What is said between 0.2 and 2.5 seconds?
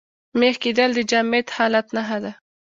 مېخ کېدل د جامد حالت نخښه ده.